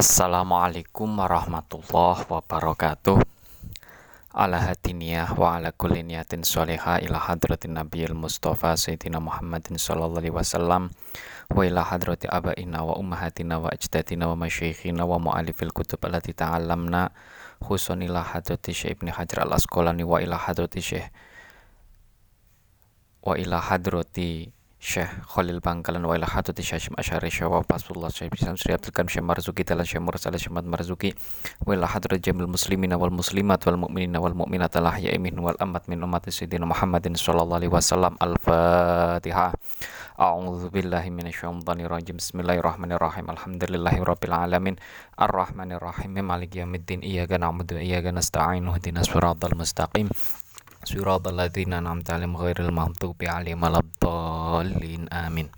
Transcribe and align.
Assalamualaikum 0.00 1.12
warahmatullahi 1.12 2.24
wabarakatuh. 2.24 3.20
Ala 4.32 4.72
hadiniyah 4.72 5.36
wa 5.36 5.60
ala 5.60 5.76
kulli 5.76 6.00
niyatin 6.00 6.40
sholihah 6.40 7.04
ila 7.04 7.20
hadratin 7.20 7.76
nabiyil 7.76 8.16
mustafa 8.16 8.80
sayyidina 8.80 9.20
Muhammadin 9.20 9.76
sallallahu 9.76 10.24
alaihi 10.24 10.32
wasallam 10.32 10.88
wa 11.52 11.60
ila 11.68 11.84
hadrati 11.84 12.32
abaina 12.32 12.80
wa 12.80 12.96
ummahatina 12.96 13.60
wa 13.60 13.68
ajdadina 13.68 14.32
wa 14.32 14.40
masyayikhina 14.40 15.04
wa 15.04 15.20
mu'alifil 15.20 15.68
kutub 15.68 16.00
allati 16.00 16.32
ta'allamna 16.32 17.12
khusun 17.60 18.00
ila 18.00 18.24
hadrati 18.24 18.72
Syekh 18.72 19.04
Ibn 19.04 19.12
Hajar 19.12 19.44
al-Asqalani 19.44 20.08
wa 20.08 20.16
ila 20.16 20.40
hadrati 20.40 20.80
Syekh 20.80 21.12
wa 23.20 23.36
ila 23.36 23.60
hadrati 23.60 24.48
Syekh 24.80 25.12
Khalil 25.28 25.60
Bangkalan 25.60 26.00
wa 26.08 26.16
ila 26.16 26.24
hadrati 26.24 26.64
Syekh 26.64 26.88
Asyari 26.96 27.28
Syekh 27.28 27.52
wa 27.52 27.60
Fasullah 27.60 28.08
Syekh 28.08 28.32
Bisam 28.32 28.56
Sri 28.56 28.72
Abdul 28.72 28.96
Karim 28.96 29.12
Syekh 29.12 29.20
Marzuki 29.20 29.60
Dalan 29.60 29.84
Syekh 29.84 30.00
Mursal 30.00 30.32
Syekh 30.40 30.56
Marzuki 30.56 31.12
wa 31.68 31.76
ila 31.76 31.84
hadrati 31.84 32.32
jamil 32.32 32.48
muslimina 32.48 32.96
wal 32.96 33.12
muslimat 33.12 33.60
wal 33.68 33.76
mu'minina 33.76 34.24
wal 34.24 34.32
mu'minat 34.32 34.72
al 34.80 34.88
ahya'i 34.88 35.20
min 35.20 35.36
wal 35.36 35.52
amat 35.60 35.84
min 35.84 36.00
umat 36.00 36.24
sayyidina 36.32 36.64
Muhammadin 36.64 37.12
sallallahu 37.12 37.60
alaihi 37.60 37.72
wasallam. 37.76 38.16
al-Fatihah 38.24 39.52
A'udzu 40.16 40.72
billahi 40.72 41.12
minasyaitonir 41.12 41.88
rajim. 41.88 42.16
Bismillahirrahmanirrahim. 42.16 43.28
Alhamdulillahi 43.32 44.04
rabbil 44.04 44.36
alamin. 44.36 44.76
Arrahmanirrahim. 45.16 46.20
Maliki 46.20 46.60
yaumiddin. 46.60 47.00
Iyyaka 47.00 47.40
na'budu 47.40 47.76
wa 47.76 47.84
iyyaka 47.84 48.12
nasta'in. 48.12 48.68
Ihdinas 48.68 49.08
siratal 49.08 49.56
mustaqim 49.56 50.12
Suratul 50.80 51.36
ladzina 51.36 51.84
an'amta 51.84 52.16
'alaihim 52.16 52.40
ghairil 52.40 52.72
maghdubi 52.72 53.28
'alaihim 53.28 53.60
waladdallin. 53.60 55.12
Amin. 55.12 55.52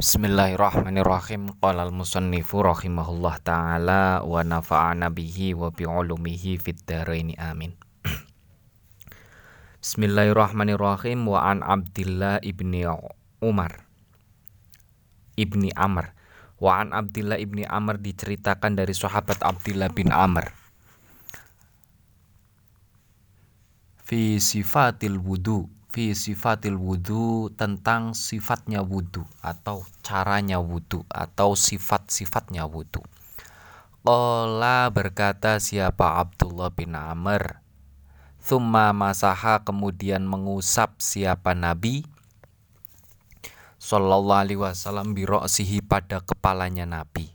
Bismillahirrahmanirrahim. 0.00 1.60
Qala 1.60 1.84
al-musannifu 1.84 2.64
rahimahullah 2.64 3.36
taala 3.44 4.24
wa 4.24 4.40
nafa'ana 4.40 5.12
bihi 5.12 5.52
wa 5.52 5.68
bi 5.68 5.84
'ulumihi 5.84 6.56
fid 6.56 6.80
dharain. 6.88 7.36
Amin. 7.36 7.76
Bismillahirrahmanirrahim 9.84 11.28
wa 11.28 11.44
an 11.44 11.60
Abdillah 11.60 12.40
ibni 12.40 12.88
Umar 13.40 13.88
ibni 15.40 15.72
Amr 15.72 16.12
wa 16.60 16.84
an 16.84 16.92
Abdillah 16.92 17.40
ibni 17.40 17.64
Amr 17.64 17.96
diceritakan 17.96 18.76
dari 18.76 18.92
sahabat 18.92 19.40
Abdillah 19.40 19.88
bin 19.96 20.12
Amr 20.12 20.59
fi 24.10 24.42
sifatil 24.42 25.22
wudu. 25.22 25.70
Fi 25.94 26.18
sifatil 26.18 26.74
wudu 26.74 27.46
tentang 27.54 28.10
sifatnya 28.10 28.82
wudu 28.82 29.22
atau 29.38 29.86
caranya 30.02 30.58
wudu 30.58 31.06
atau 31.06 31.54
sifat-sifatnya 31.54 32.66
wudu. 32.66 33.06
Qala 34.02 34.90
berkata 34.90 35.62
siapa? 35.62 36.18
Abdullah 36.18 36.74
bin 36.74 36.98
Amr. 36.98 37.62
Thumma 38.42 38.90
masaha 38.90 39.62
kemudian 39.62 40.26
mengusap 40.26 40.98
siapa 40.98 41.54
Nabi? 41.54 42.02
Sallallahu 43.78 44.42
alaihi 44.42 44.58
wasallam 44.58 45.14
biro'sihi 45.14 45.86
pada 45.86 46.18
kepalanya 46.18 46.82
Nabi. 46.82 47.30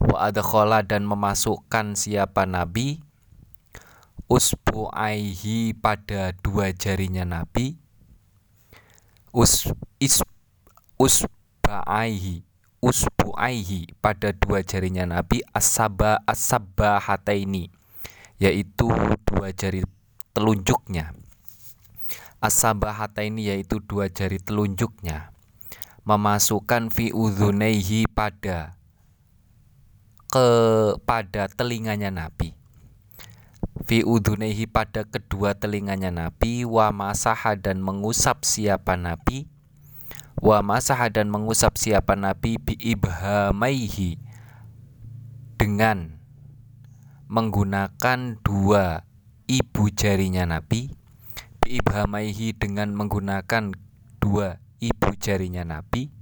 Wa 0.00 0.32
adkhala 0.32 0.80
dan 0.80 1.04
memasukkan 1.04 1.92
siapa 1.92 2.48
Nabi 2.48 3.07
usbu'aihi 4.28 5.72
pada 5.80 6.36
dua 6.44 6.70
jarinya 6.76 7.24
Nabi. 7.24 7.80
Us 9.32 9.72
is 9.96 10.20
usba'aihi 11.00 12.44
usbu'aihi 12.84 13.96
pada 14.04 14.36
dua 14.36 14.60
jarinya 14.60 15.08
Nabi 15.08 15.40
asaba 15.56 16.20
asaba 16.28 17.00
ini 17.32 17.72
yaitu 18.36 18.92
dua 19.24 19.50
jari 19.56 19.82
telunjuknya. 20.36 21.16
Asaba 22.38 22.94
ini 23.24 23.48
yaitu 23.48 23.80
dua 23.80 24.12
jari 24.12 24.38
telunjuknya. 24.38 25.32
Memasukkan 26.04 26.88
fi 26.92 27.12
udhunaihi 27.12 28.08
pada 28.12 28.76
kepada 30.28 31.48
telinganya 31.48 32.12
Nabi 32.12 32.57
fi 33.88 34.04
udhunehi 34.04 34.68
pada 34.68 35.08
kedua 35.08 35.56
telinganya 35.56 36.12
Nabi 36.12 36.68
wa 36.68 36.92
masaha 36.92 37.56
dan 37.56 37.80
mengusap 37.80 38.44
siapa 38.44 39.00
Nabi? 39.00 39.48
Wa 40.44 40.60
masaha 40.60 41.08
dan 41.08 41.32
mengusap 41.32 41.80
siapa 41.80 42.12
Nabi 42.12 42.60
bi 42.60 42.76
ibhamaihi? 42.76 44.20
Dengan 45.56 46.20
menggunakan 47.32 48.38
dua 48.44 49.08
ibu 49.48 49.88
jarinya 49.88 50.44
Nabi 50.44 50.92
bi 51.64 51.68
ibhamaihi 51.80 52.60
dengan 52.60 52.92
menggunakan 52.92 53.72
dua 54.20 54.60
ibu 54.84 55.10
jarinya 55.16 55.64
Nabi. 55.64 56.12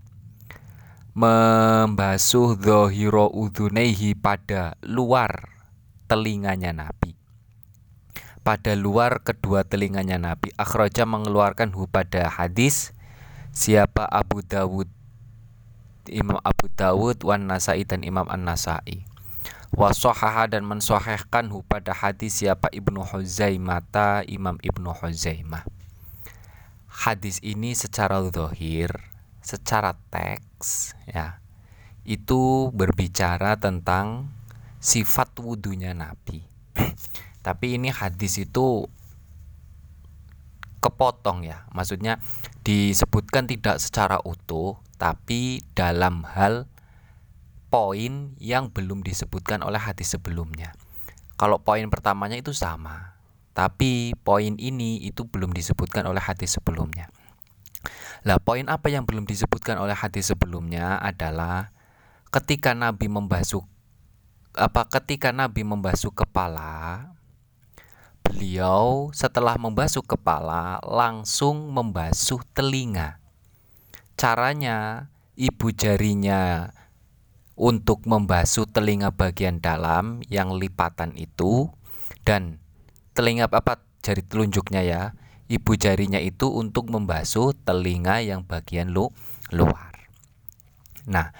Membasuh 1.18 2.54
dhahira 2.54 3.26
udhunehi 3.26 4.14
pada 4.14 4.78
luar 4.84 5.50
telinganya 6.06 6.70
Nabi 6.70 7.05
pada 8.46 8.78
luar 8.78 9.26
kedua 9.26 9.66
telinganya 9.66 10.22
Nabi. 10.22 10.54
Akhraja 10.54 11.02
mengeluarkan 11.02 11.74
hu 11.74 11.90
pada 11.90 12.30
hadis 12.30 12.94
siapa 13.50 14.06
Abu 14.06 14.46
Dawud 14.46 14.86
Imam 16.06 16.38
Abu 16.46 16.70
Dawud 16.70 17.26
wan 17.26 17.50
Nasai 17.50 17.82
dan 17.82 18.06
Imam 18.06 18.30
An-Nasai. 18.30 19.02
Wasohaha 19.74 20.46
dan 20.46 20.62
mensohehkan 20.62 21.50
hu 21.50 21.66
pada 21.66 21.90
hadis 21.90 22.38
siapa 22.38 22.70
Ibnu 22.70 23.02
Huzaimah 23.02 23.82
Imam 24.30 24.62
Ibnu 24.62 24.94
Huzaimah. 24.94 25.66
Hadis 26.86 27.42
ini 27.42 27.74
secara 27.74 28.22
zahir, 28.30 28.94
secara 29.42 29.98
teks 30.14 30.94
ya, 31.10 31.42
itu 32.06 32.70
berbicara 32.70 33.58
tentang 33.58 34.30
sifat 34.78 35.34
wudhunya 35.42 35.98
Nabi. 35.98 36.46
Tapi 37.46 37.78
ini 37.78 37.94
hadis 37.94 38.42
itu 38.42 38.90
kepotong 40.82 41.46
ya. 41.46 41.70
Maksudnya 41.70 42.18
disebutkan 42.66 43.46
tidak 43.46 43.78
secara 43.78 44.18
utuh, 44.26 44.82
tapi 44.98 45.62
dalam 45.78 46.26
hal 46.26 46.66
poin 47.70 48.34
yang 48.42 48.74
belum 48.74 49.06
disebutkan 49.06 49.62
oleh 49.62 49.78
hadis 49.78 50.18
sebelumnya. 50.18 50.74
Kalau 51.38 51.62
poin 51.62 51.86
pertamanya 51.86 52.34
itu 52.34 52.50
sama, 52.50 53.14
tapi 53.54 54.16
poin 54.26 54.58
ini 54.58 55.06
itu 55.06 55.28
belum 55.28 55.54
disebutkan 55.54 56.02
oleh 56.10 56.22
hadis 56.22 56.58
sebelumnya. 56.58 57.12
Lah, 58.26 58.42
poin 58.42 58.66
apa 58.66 58.90
yang 58.90 59.06
belum 59.06 59.22
disebutkan 59.22 59.78
oleh 59.78 59.94
hadis 59.94 60.34
sebelumnya 60.34 60.98
adalah 60.98 61.70
ketika 62.34 62.74
Nabi 62.74 63.06
membasuh 63.06 63.62
apa 64.56 64.88
ketika 64.88 65.36
Nabi 65.36 65.62
membasuh 65.62 66.10
kepala 66.16 67.12
beliau 68.26 69.14
setelah 69.14 69.54
membasuh 69.54 70.02
kepala 70.02 70.82
langsung 70.82 71.70
membasuh 71.70 72.42
telinga. 72.50 73.22
Caranya 74.18 75.08
ibu 75.38 75.70
jarinya 75.70 76.74
untuk 77.54 78.04
membasuh 78.04 78.66
telinga 78.68 79.14
bagian 79.14 79.62
dalam 79.62 80.20
yang 80.26 80.52
lipatan 80.58 81.14
itu 81.14 81.70
dan 82.26 82.58
telinga 83.14 83.46
apa 83.46 83.80
jari 84.02 84.26
telunjuknya 84.26 84.82
ya. 84.82 85.02
Ibu 85.46 85.78
jarinya 85.78 86.18
itu 86.18 86.50
untuk 86.50 86.90
membasuh 86.90 87.54
telinga 87.62 88.18
yang 88.18 88.42
bagian 88.42 88.90
lu, 88.90 89.14
luar. 89.54 90.10
Nah, 91.06 91.30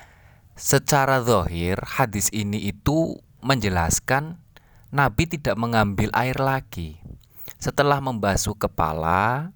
secara 0.55 1.19
zahir 1.27 1.83
hadis 1.83 2.31
ini 2.31 2.71
itu 2.71 3.19
menjelaskan 3.43 4.46
Nabi 4.95 5.27
tidak 5.27 5.59
mengambil 5.59 6.11
air 6.15 6.39
lagi. 6.39 6.99
Setelah 7.59 7.99
membasuh 7.99 8.55
kepala, 8.55 9.51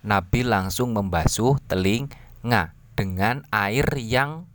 Nabi 0.00 0.40
langsung 0.46 0.96
membasuh 0.96 1.60
telinga 1.68 2.72
dengan 2.96 3.44
air 3.52 3.84
yang 4.00 4.48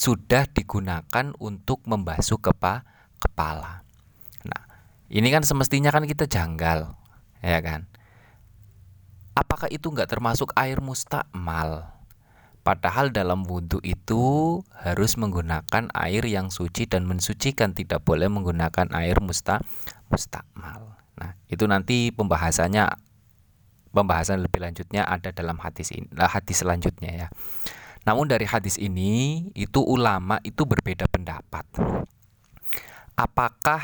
sudah 0.00 0.48
digunakan 0.48 1.36
untuk 1.36 1.84
membasuh 1.84 2.40
kepa 2.40 2.84
kepala. 3.20 3.84
Nah, 4.48 4.62
ini 5.12 5.28
kan 5.28 5.44
semestinya 5.44 5.92
kan 5.92 6.08
kita 6.08 6.24
janggal, 6.24 6.96
ya 7.44 7.60
kan? 7.60 7.84
Apakah 9.36 9.68
itu 9.68 9.92
nggak 9.92 10.08
termasuk 10.08 10.52
air 10.56 10.80
mustakmal? 10.80 11.99
Padahal 12.70 13.10
dalam 13.10 13.42
wudhu 13.42 13.82
itu 13.82 14.22
harus 14.78 15.18
menggunakan 15.18 15.90
air 15.90 16.22
yang 16.22 16.54
suci 16.54 16.86
dan 16.86 17.02
mensucikan, 17.02 17.74
tidak 17.74 18.06
boleh 18.06 18.30
menggunakan 18.30 18.94
air 18.94 19.18
musta 19.18 19.58
mustakmal. 20.06 20.94
Nah, 21.18 21.34
itu 21.50 21.66
nanti 21.66 22.14
pembahasannya 22.14 22.86
pembahasan 23.90 24.46
lebih 24.46 24.62
lanjutnya 24.62 25.02
ada 25.02 25.34
dalam 25.34 25.58
hadis 25.58 25.90
ini, 25.90 26.06
hadis 26.14 26.62
selanjutnya 26.62 27.26
ya. 27.26 27.28
Namun 28.06 28.30
dari 28.30 28.46
hadis 28.46 28.78
ini 28.78 29.50
itu 29.58 29.82
ulama 29.82 30.38
itu 30.46 30.62
berbeda 30.62 31.10
pendapat. 31.10 31.66
Apakah 33.18 33.82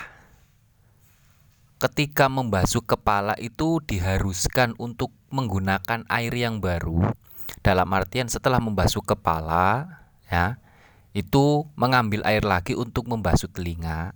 ketika 1.83 2.31
membasuh 2.31 2.87
kepala 2.87 3.35
itu 3.43 3.83
diharuskan 3.83 4.79
untuk 4.79 5.11
menggunakan 5.35 6.07
air 6.07 6.31
yang 6.39 6.63
baru 6.63 7.26
dalam 7.67 7.91
artian 7.91 8.31
setelah 8.31 8.63
membasuh 8.63 9.03
kepala 9.03 9.91
ya 10.31 10.63
itu 11.19 11.67
mengambil 11.75 12.23
air 12.23 12.47
lagi 12.47 12.79
untuk 12.79 13.11
membasuh 13.11 13.51
telinga 13.51 14.15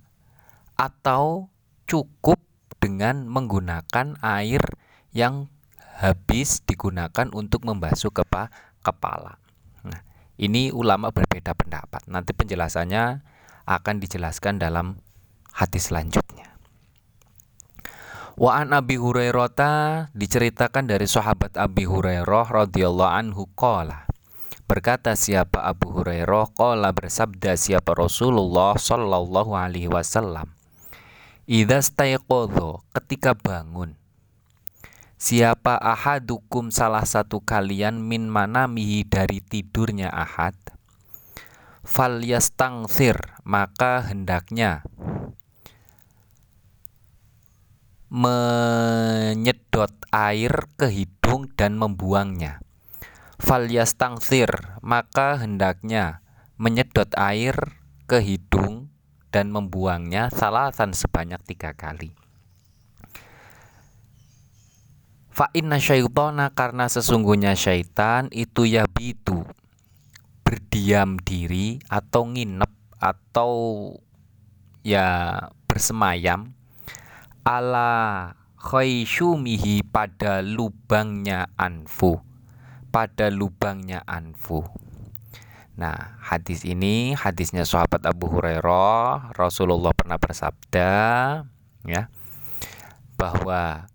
atau 0.79 1.51
cukup 1.83 2.39
dengan 2.79 3.27
menggunakan 3.27 4.15
air 4.23 4.63
yang 5.11 5.51
habis 5.99 6.63
digunakan 6.63 7.27
untuk 7.35 7.67
membasuh 7.67 8.15
kepa 8.15 8.47
kepala. 8.79 9.35
Nah, 9.83 9.99
ini 10.39 10.71
ulama 10.71 11.11
berbeda 11.11 11.51
pendapat. 11.51 12.07
Nanti 12.07 12.31
penjelasannya 12.31 13.19
akan 13.67 13.95
dijelaskan 13.99 14.63
dalam 14.63 15.03
hadis 15.51 15.91
selanjutnya. 15.91 16.50
Wa 18.41 18.65
an 18.65 18.73
Abi 18.73 18.97
Hurairah 18.97 20.09
diceritakan 20.17 20.89
dari 20.89 21.05
sahabat 21.05 21.61
Abi 21.61 21.85
Hurairah 21.85 22.49
radhiyallahu 22.49 23.13
anhu 23.13 23.45
qala. 23.53 24.09
Berkata 24.65 25.13
siapa 25.13 25.61
Abu 25.61 25.93
Hurairah? 25.93 26.49
Qala 26.57 26.89
bersabda 26.89 27.53
siapa 27.53 27.93
Rasulullah 27.93 28.73
sallallahu 28.81 29.53
alaihi 29.53 29.93
wasallam? 29.93 30.49
Idza 31.45 31.85
staiqadha 31.85 32.81
ketika 32.97 33.37
bangun. 33.37 33.93
Siapa 35.21 35.77
ahadukum 35.77 36.73
salah 36.73 37.05
satu 37.05 37.45
kalian 37.45 38.01
min 38.01 38.25
manamihi 38.25 39.05
dari 39.05 39.45
tidurnya 39.45 40.09
ahad? 40.09 40.57
Fal 41.85 42.25
yastangthir 42.25 43.21
maka 43.45 44.01
hendaknya 44.01 44.81
menyedot 48.11 49.95
air 50.11 50.51
ke 50.75 50.91
hidung 50.91 51.47
dan 51.55 51.79
membuangnya. 51.79 52.59
Fal 53.39 53.71
yastangthir 53.71 54.51
maka 54.83 55.39
hendaknya 55.39 56.19
menyedot 56.59 57.07
air 57.15 57.55
ke 58.11 58.19
hidung 58.19 58.91
dan 59.31 59.47
membuangnya 59.55 60.27
salasan 60.27 60.91
sebanyak 60.91 61.39
tiga 61.47 61.71
kali. 61.71 62.11
Fa 65.31 65.47
inna 65.55 65.79
syaitana 65.79 66.51
karena 66.51 66.91
sesungguhnya 66.91 67.55
syaitan 67.55 68.27
itu 68.35 68.67
ya 68.67 68.91
bitu 68.91 69.47
berdiam 70.43 71.15
diri 71.15 71.79
atau 71.87 72.27
nginep 72.27 72.99
atau 72.99 73.51
ya 74.83 75.39
bersemayam 75.71 76.51
ala 77.41 78.33
khaysyumihi 78.61 79.87
pada 79.89 80.45
lubangnya 80.45 81.49
anfu 81.57 82.21
pada 82.93 83.33
lubangnya 83.33 84.05
anfu 84.05 84.61
Nah, 85.71 86.19
hadis 86.21 86.61
ini 86.67 87.17
hadisnya 87.17 87.65
sahabat 87.65 88.05
Abu 88.05 88.29
Hurairah, 88.29 89.33
Rasulullah 89.33 89.95
pernah 89.95 90.21
bersabda 90.21 90.93
ya 91.89 92.11
bahwa 93.17 93.89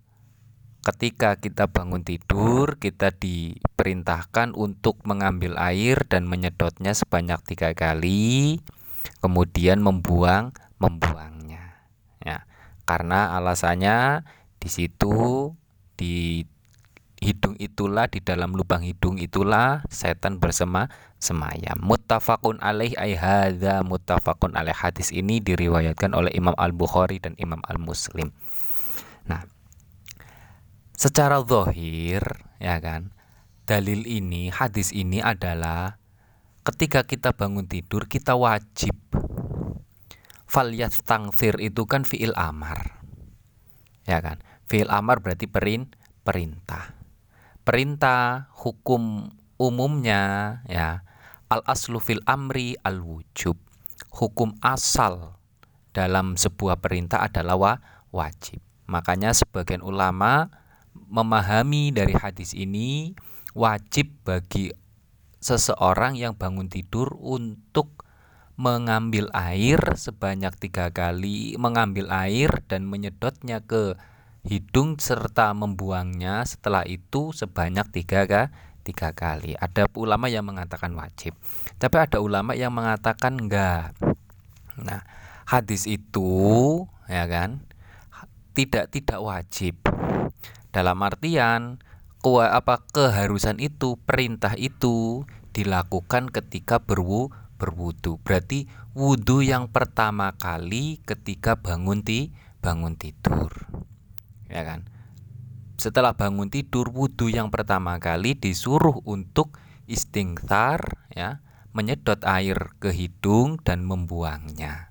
ketika 0.83 1.39
kita 1.39 1.71
bangun 1.71 2.03
tidur, 2.03 2.81
kita 2.83 3.15
diperintahkan 3.15 4.55
untuk 4.59 4.99
mengambil 5.07 5.55
air 5.59 6.03
dan 6.11 6.27
menyedotnya 6.27 6.91
sebanyak 6.91 7.39
tiga 7.45 7.71
kali, 7.77 8.59
kemudian 9.23 9.79
membuang, 9.79 10.57
membuangnya. 10.83 11.36
Karena 12.87 13.35
alasannya 13.35 14.23
di 14.63 14.69
situ 14.71 15.51
di 15.99 16.47
hidung 17.19 17.57
itulah 17.59 18.07
di 18.07 18.21
dalam 18.23 18.55
lubang 18.55 18.85
hidung 18.85 19.19
itulah 19.19 19.83
setan 19.91 20.39
bersema 20.39 20.87
semayam. 21.19 21.81
Muttafaqun 21.83 22.63
alaih 22.63 22.95
ay 23.01 23.19
hadza 23.19 23.83
muttafaqun 23.83 24.55
alaih 24.55 24.77
hadis 24.77 25.11
ini 25.11 25.43
diriwayatkan 25.43 26.13
oleh 26.13 26.31
Imam 26.37 26.55
Al-Bukhari 26.55 27.19
dan 27.19 27.35
Imam 27.41 27.59
Al-Muslim. 27.67 28.31
Nah, 29.27 29.43
secara 30.95 31.43
zohir 31.43 32.23
ya 32.63 32.79
kan 32.79 33.11
dalil 33.67 34.07
ini 34.07 34.55
hadis 34.55 34.95
ini 34.95 35.19
adalah 35.19 35.99
ketika 36.63 37.03
kita 37.03 37.35
bangun 37.35 37.67
tidur 37.67 38.07
kita 38.07 38.39
wajib 38.39 38.95
fal 40.47 40.71
tangfir 41.05 41.59
itu 41.59 41.85
kan 41.85 42.07
fiil 42.07 42.33
amar. 42.39 43.03
Ya 44.07 44.23
kan? 44.23 44.41
Fiil 44.71 44.87
amar 44.91 45.19
berarti 45.21 45.51
perin 45.51 45.91
perintah. 46.23 46.95
Perintah 47.67 48.51
hukum 48.63 49.35
umumnya 49.59 50.63
ya 50.71 51.03
al 51.51 51.63
aslu 51.67 51.99
fil 51.99 52.23
amri 52.27 52.79
al 52.87 53.03
wujub. 53.03 53.59
Hukum 54.17 54.57
asal 54.63 55.37
dalam 55.93 56.39
sebuah 56.39 56.81
perintah 56.81 57.27
adalah 57.27 57.79
wajib. 58.15 58.63
Makanya 58.87 59.35
sebagian 59.35 59.83
ulama 59.83 60.49
memahami 60.95 61.91
dari 61.93 62.15
hadis 62.15 62.55
ini 62.55 63.13
wajib 63.53 64.15
bagi 64.23 64.73
seseorang 65.43 66.17
yang 66.17 66.35
bangun 66.39 66.71
tidur 66.71 67.13
untuk 67.19 68.06
mengambil 68.57 69.29
air 69.37 69.79
sebanyak 70.01 70.57
tiga 70.57 70.89
kali, 70.89 71.61
mengambil 71.61 72.09
air 72.09 72.65
dan 72.69 72.89
menyedotnya 72.89 73.61
ke 73.61 74.01
hidung 74.49 74.97
serta 74.97 75.53
membuangnya 75.53 76.41
setelah 76.49 76.89
itu 76.89 77.37
sebanyak 77.37 77.85
tiga, 77.93 78.49
tiga 78.81 79.13
kali. 79.13 79.53
Ada 79.61 79.93
ulama 79.93 80.33
yang 80.33 80.49
mengatakan 80.49 80.97
wajib, 80.97 81.37
tapi 81.77 81.97
ada 82.01 82.19
ulama 82.25 82.57
yang 82.57 82.73
mengatakan 82.73 83.37
enggak. 83.37 83.93
Nah, 84.81 85.05
hadis 85.45 85.85
itu 85.85 86.85
ya 87.07 87.29
kan 87.29 87.61
tidak 88.57 88.89
tidak 88.89 89.21
wajib 89.21 89.77
dalam 90.73 90.97
artian 91.05 91.81
apa 92.27 92.83
keharusan 92.91 93.63
itu, 93.63 93.95
perintah 94.03 94.59
itu 94.59 95.23
dilakukan 95.55 96.27
ketika 96.35 96.83
berwu 96.83 97.31
berwudu. 97.57 98.21
Berarti 98.23 98.69
wudu 98.93 99.41
yang 99.41 99.73
pertama 99.73 100.37
kali 100.37 101.01
ketika 101.03 101.59
bangun 101.59 102.05
ti 102.05 102.31
bangun 102.61 102.95
tidur. 102.95 103.51
Ya 104.47 104.63
kan? 104.63 104.87
Setelah 105.77 106.17
bangun 106.17 106.49
tidur 106.49 106.89
wudu 106.89 107.29
yang 107.29 107.53
pertama 107.53 108.01
kali 108.01 108.37
disuruh 108.37 109.05
untuk 109.05 109.57
istighfar 109.85 111.09
ya, 111.13 111.45
menyedot 111.77 112.21
air 112.25 112.73
ke 112.81 112.93
hidung 112.93 113.61
dan 113.61 113.85
membuangnya. 113.85 114.89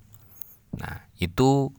Nah, 0.78 1.10
itu 1.18 1.74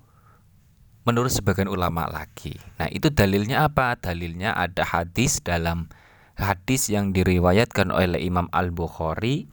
menurut 1.07 1.31
sebagian 1.31 1.71
ulama 1.71 2.03
lagi. 2.11 2.59
Nah, 2.75 2.91
itu 2.91 3.07
dalilnya 3.07 3.63
apa? 3.63 3.95
Dalilnya 3.95 4.51
ada 4.51 4.83
hadis 4.83 5.39
dalam 5.39 5.87
hadis 6.35 6.91
yang 6.91 7.15
diriwayatkan 7.15 7.89
oleh 7.89 8.19
Imam 8.21 8.51
Al-Bukhari 8.51 9.47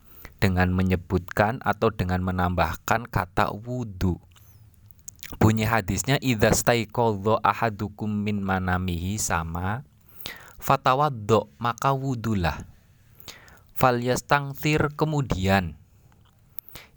dengan 0.44 0.68
menyebutkan 0.76 1.64
atau 1.64 1.88
dengan 1.88 2.20
menambahkan 2.20 3.08
kata 3.08 3.48
wudhu. 3.56 4.20
Bunyi 5.40 5.64
hadisnya 5.64 6.20
idza 6.20 6.52
staiqadha 6.52 7.40
ahadukum 7.40 8.12
min 8.12 8.44
manamihi 8.44 9.16
sama 9.16 9.88
fatawaddo 10.60 11.48
maka 11.56 11.96
wudulah. 11.96 12.68
Falyastangthir 13.72 14.92
kemudian 14.92 15.80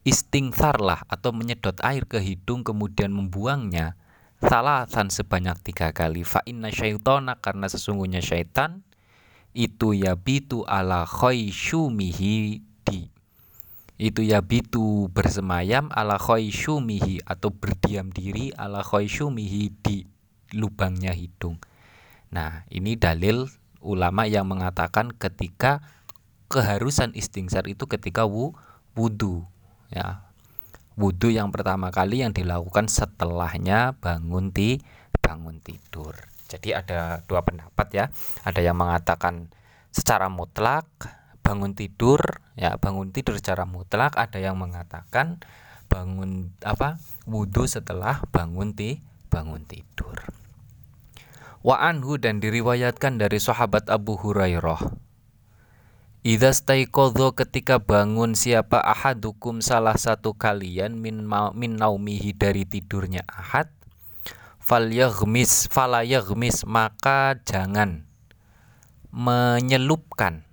istingsarlah 0.04 1.08
atau 1.08 1.32
menyedot 1.32 1.80
air 1.88 2.04
ke 2.04 2.20
hidung 2.20 2.68
kemudian 2.68 3.16
membuangnya 3.16 3.96
salasan 4.44 5.08
sebanyak 5.08 5.56
tiga 5.64 5.96
kali 5.96 6.28
fa 6.28 6.44
inna 6.44 6.68
syaitona 6.68 7.40
karena 7.40 7.72
sesungguhnya 7.72 8.20
syaitan 8.20 8.84
itu 9.56 9.96
ya 9.96 10.20
bitu 10.20 10.68
ala 10.68 11.08
khaysyumihi 11.08 12.62
di 12.86 13.17
itu 13.98 14.22
ya 14.22 14.46
bitu 14.46 15.10
bersemayam 15.10 15.90
ala 15.90 16.22
khaysyumihi 16.22 17.26
atau 17.26 17.50
berdiam 17.50 18.14
diri 18.14 18.54
ala 18.54 18.86
khaysyumihi 18.86 19.62
di 19.82 20.06
lubangnya 20.54 21.14
hidung 21.18 21.58
nah 22.30 22.66
ini 22.70 22.94
dalil 22.94 23.50
ulama 23.82 24.30
yang 24.30 24.46
mengatakan 24.46 25.14
ketika 25.14 25.82
keharusan 26.48 27.14
istingsar 27.18 27.66
itu 27.66 27.90
ketika 27.90 28.24
wudu 28.24 29.44
ya 29.90 30.28
wudhu 30.98 31.30
yang 31.30 31.54
pertama 31.54 31.94
kali 31.94 32.26
yang 32.26 32.34
dilakukan 32.34 32.90
setelahnya 32.90 33.94
bangun 34.02 34.50
ti 34.50 34.82
bangun 35.22 35.62
tidur. 35.62 36.18
Jadi 36.50 36.74
ada 36.74 37.22
dua 37.30 37.46
pendapat 37.46 37.88
ya. 37.94 38.06
Ada 38.42 38.66
yang 38.66 38.80
mengatakan 38.80 39.54
secara 39.94 40.28
mutlak 40.28 40.88
bangun 41.48 41.72
tidur 41.80 42.44
ya 42.60 42.76
bangun 42.76 43.16
tidur 43.16 43.40
secara 43.40 43.64
mutlak 43.64 44.20
ada 44.20 44.36
yang 44.36 44.60
mengatakan 44.60 45.40
bangun 45.88 46.52
apa 46.60 47.00
wudhu 47.24 47.64
setelah 47.64 48.20
bangun 48.36 48.76
ti 48.76 49.00
bangun 49.32 49.64
tidur. 49.64 50.28
Wa 51.64 51.88
anhu 51.88 52.20
dan 52.20 52.44
diriwayatkan 52.44 53.16
dari 53.16 53.40
sahabat 53.40 53.88
Abu 53.88 54.20
Hurairah. 54.20 55.08
Idza 56.28 56.52
staiqadha 56.52 57.32
ketika 57.40 57.80
bangun 57.80 58.36
siapa 58.36 58.84
ahadukum 58.84 59.64
salah 59.64 59.96
satu 59.96 60.36
kalian 60.36 61.00
min 61.00 61.24
min 61.56 61.80
naumihi 61.80 62.36
dari 62.36 62.68
tidurnya 62.68 63.24
ahad 63.32 63.72
falyaghmis 64.60 65.72
falayaghmis 65.72 66.68
maka 66.68 67.40
jangan 67.48 68.04
menyelupkan 69.16 70.47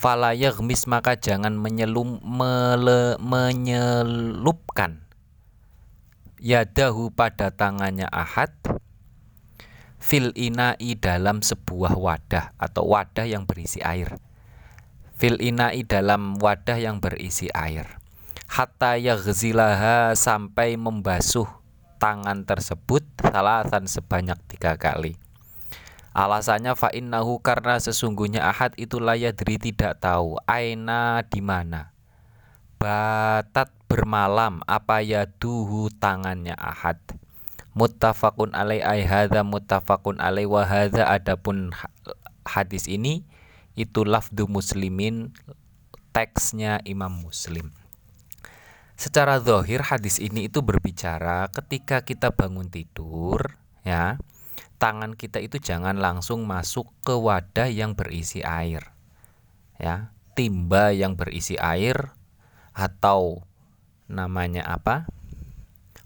falayaghmis 0.00 0.88
maka 0.88 1.12
jangan 1.12 1.52
menyelum 1.52 2.24
mele, 2.24 3.20
menyelupkan 3.20 5.04
yadahu 6.40 7.12
pada 7.12 7.52
tangannya 7.52 8.08
ahad 8.08 8.48
fil 10.00 10.32
inai 10.32 10.96
dalam 10.96 11.44
sebuah 11.44 12.00
wadah 12.00 12.56
atau 12.56 12.88
wadah 12.88 13.28
yang 13.28 13.44
berisi 13.44 13.84
air. 13.84 14.16
Fil 15.20 15.36
inai 15.36 15.84
dalam 15.84 16.40
wadah 16.40 16.80
yang 16.80 17.04
berisi 17.04 17.52
air. 17.52 18.00
Hatta 18.48 18.96
yaghzilaha 18.96 20.16
sampai 20.16 20.80
membasuh 20.80 21.44
tangan 22.00 22.48
tersebut 22.48 23.04
salasan 23.20 23.84
sebanyak 23.84 24.40
tiga 24.48 24.80
kali 24.80 25.20
alasannya 26.10 26.74
fa 26.74 26.90
innahu 26.90 27.38
karena 27.38 27.78
sesungguhnya 27.78 28.42
ahad 28.42 28.74
itu 28.76 28.98
layadri 28.98 29.56
tidak 29.58 30.02
tahu. 30.02 30.38
Aina 30.46 31.22
di 31.26 31.40
mana? 31.42 31.94
Batat 32.80 33.70
bermalam 33.86 34.64
apa 34.64 35.04
ya 35.04 35.28
duhu 35.28 35.92
tangannya 36.00 36.56
ahad? 36.56 36.98
Muttafaqun 37.76 38.50
alai 38.56 38.82
ai 38.82 39.06
hadza 39.06 39.46
muttafaqun 39.46 40.18
alai 40.18 40.48
wa 40.48 40.66
hadza. 40.66 41.06
Adapun 41.06 41.70
hadis 42.42 42.90
ini 42.90 43.22
itu 43.78 44.02
lafdu 44.02 44.50
muslimin 44.50 45.30
teksnya 46.10 46.82
Imam 46.82 47.14
Muslim. 47.14 47.70
Secara 49.00 49.40
zahir 49.40 49.80
hadis 49.80 50.20
ini 50.20 50.52
itu 50.52 50.60
berbicara 50.60 51.48
ketika 51.48 52.04
kita 52.04 52.36
bangun 52.36 52.68
tidur 52.68 53.56
ya, 53.80 54.20
tangan 54.80 55.12
kita 55.12 55.44
itu 55.44 55.60
jangan 55.60 56.00
langsung 56.00 56.48
masuk 56.48 56.88
ke 57.04 57.12
wadah 57.12 57.68
yang 57.68 57.92
berisi 57.92 58.40
air. 58.40 58.96
Ya, 59.76 60.16
timba 60.32 60.96
yang 60.96 61.20
berisi 61.20 61.60
air 61.60 62.16
atau 62.72 63.44
namanya 64.08 64.64
apa? 64.64 65.04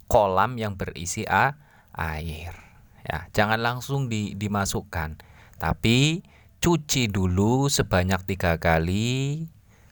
kolam 0.04 0.60
yang 0.60 0.76
berisi 0.76 1.24
a, 1.26 1.58
air. 1.96 2.54
Ya, 3.02 3.26
jangan 3.34 3.58
langsung 3.58 4.06
di, 4.06 4.36
dimasukkan. 4.36 5.18
Tapi 5.58 6.22
cuci 6.64 7.12
dulu 7.12 7.68
sebanyak 7.68 8.24
tiga 8.24 8.56
kali 8.56 9.44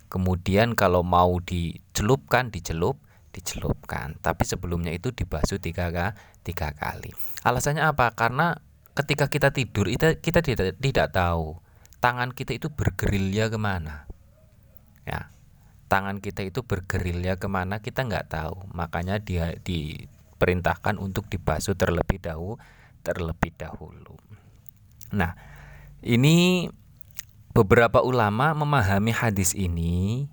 kemudian 0.09 0.73
kalau 0.73 1.05
mau 1.05 1.37
dicelupkan 1.37 2.49
dicelup 2.49 2.97
dicelupkan 3.37 4.17
tapi 4.25 4.49
sebelumnya 4.49 4.89
itu 4.89 5.13
dibasuh 5.13 5.61
tiga, 5.61 5.93
tiga 6.41 6.73
kali 6.73 7.13
alasannya 7.45 7.85
apa 7.85 8.17
karena 8.17 8.57
ketika 8.93 9.29
kita 9.29 9.49
tidur 9.53 9.89
kita, 9.89 10.21
kita 10.21 10.41
tidak, 10.45 10.77
tidak 10.77 11.09
tahu 11.13 11.61
tangan 12.03 12.35
kita 12.35 12.59
itu 12.59 12.69
bergerilya 12.69 13.49
ke 13.49 13.59
mana. 13.61 14.05
Ya 15.09 15.33
tangan 15.93 16.25
kita 16.25 16.41
itu 16.41 16.65
bergerilya 16.65 17.37
ke 17.37 17.49
mana 17.49 17.81
kita 17.81 18.05
nggak 18.05 18.33
tahu. 18.33 18.57
Makanya 18.73 19.21
dia 19.21 19.57
diperintahkan 19.61 20.97
untuk 20.97 21.29
dibasuh 21.29 21.77
terlebih 21.77 22.21
dahulu 22.21 22.57
terlebih 23.03 23.53
dahulu. 23.59 24.15
Nah 25.11 25.35
ini 26.01 26.71
beberapa 27.53 28.01
ulama 28.01 28.57
memahami 28.57 29.13
hadis 29.13 29.53
ini 29.53 30.27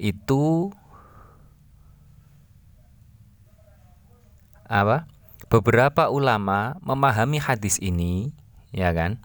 itu 0.00 0.72
apa? 4.66 5.06
Beberapa 5.46 6.10
ulama 6.10 6.74
memahami 6.82 7.38
hadis 7.38 7.78
ini, 7.78 8.34
ya 8.74 8.90
kan? 8.90 9.22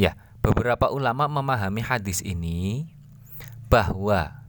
Ya, 0.00 0.16
beberapa 0.40 0.88
ulama 0.88 1.28
memahami 1.28 1.84
hadis 1.84 2.24
ini 2.24 2.88
bahwa 3.68 4.40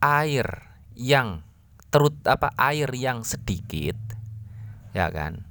air 0.00 0.66
yang 0.98 1.46
terut 1.94 2.18
apa 2.26 2.50
air 2.58 2.90
yang 2.90 3.22
sedikit 3.22 3.94
ya 4.90 5.06
kan 5.14 5.46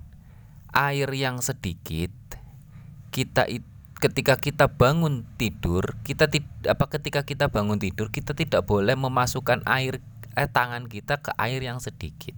air 0.75 1.07
yang 1.15 1.39
sedikit 1.39 2.11
kita 3.15 3.47
ketika 4.03 4.35
kita 4.35 4.67
bangun 4.67 5.23
tidur 5.39 5.95
kita 6.03 6.27
tidak 6.27 6.51
apa 6.67 6.85
ketika 6.91 7.23
kita 7.23 7.47
bangun 7.47 7.79
tidur 7.79 8.11
kita 8.11 8.35
tidak 8.35 8.67
boleh 8.67 8.99
memasukkan 8.99 9.63
air 9.63 10.03
eh, 10.37 10.49
tangan 10.49 10.89
kita 10.89 11.21
ke 11.21 11.31
air 11.37 11.61
yang 11.61 11.81
sedikit 11.81 12.35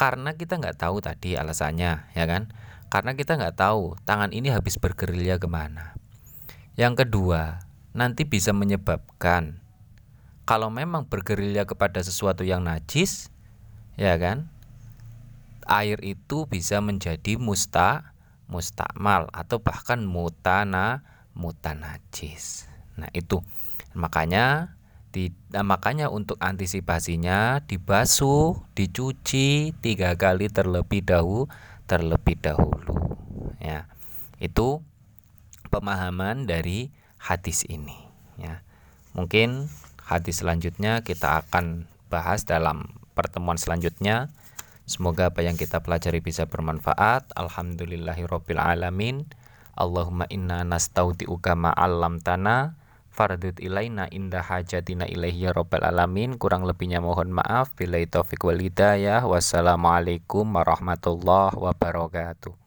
karena 0.00 0.32
kita 0.32 0.56
nggak 0.56 0.80
tahu 0.80 1.04
tadi 1.04 1.36
alasannya 1.36 2.08
ya 2.16 2.24
kan 2.24 2.52
karena 2.88 3.12
kita 3.14 3.36
nggak 3.36 3.56
tahu 3.56 3.94
tangan 4.08 4.32
ini 4.32 4.50
habis 4.50 4.80
bergerilya 4.80 5.36
ke 5.36 5.46
mana 5.46 5.94
yang 6.74 6.96
kedua 6.96 7.60
nanti 7.92 8.24
bisa 8.24 8.56
menyebabkan 8.56 9.60
kalau 10.48 10.72
memang 10.72 11.06
bergerilya 11.06 11.68
kepada 11.68 12.00
sesuatu 12.00 12.42
yang 12.42 12.64
najis 12.64 13.28
ya 14.00 14.16
kan 14.16 14.48
air 15.68 16.00
itu 16.02 16.48
bisa 16.48 16.80
menjadi 16.80 17.36
musta 17.36 18.16
mustakmal 18.50 19.30
atau 19.30 19.62
bahkan 19.62 20.02
mutana 20.02 21.06
mutanajis. 21.38 22.66
Nah, 22.98 23.08
itu. 23.14 23.40
Makanya 23.94 24.76
nah, 25.50 25.66
makanya 25.66 26.06
untuk 26.06 26.38
antisipasinya 26.38 27.66
dibasuh, 27.66 28.54
dicuci 28.78 29.74
tiga 29.82 30.14
kali 30.14 30.46
terlebih 30.46 31.02
dahulu 31.02 31.50
terlebih 31.90 32.38
dahulu. 32.38 32.94
Ya, 33.58 33.90
itu 34.38 34.78
pemahaman 35.74 36.46
dari 36.46 36.94
hadis 37.18 37.66
ini. 37.66 37.98
Ya, 38.38 38.62
mungkin 39.10 39.66
hadis 40.06 40.46
selanjutnya 40.46 41.02
kita 41.02 41.42
akan 41.42 41.90
bahas 42.06 42.46
dalam 42.46 42.94
pertemuan 43.18 43.58
selanjutnya. 43.58 44.30
Semoga 44.86 45.34
apa 45.34 45.42
yang 45.42 45.58
kita 45.58 45.82
pelajari 45.82 46.22
bisa 46.22 46.46
bermanfaat. 46.46 47.34
Alhamdulillahirabbil 47.34 48.58
alamin. 48.62 49.26
Allahumma 49.74 50.26
inna 50.30 50.66
nastauti'uka 50.66 51.54
ma'allam 51.54 52.18
tanah 52.22 52.79
fardut 53.10 53.58
ilaina 53.58 54.06
indah 54.08 54.46
hajatina 54.46 55.04
ilaihi 55.10 55.50
ya 55.50 55.52
alamin. 55.52 56.38
Kurang 56.38 56.62
lebihnya 56.64 57.02
mohon 57.02 57.34
maaf. 57.34 57.74
Bila 57.74 57.98
taufik 58.06 58.46
wal 58.46 58.62
hidayah. 58.62 59.26
Wassalamualaikum 59.26 60.46
warahmatullahi 60.46 61.58
wabarakatuh 61.58 62.59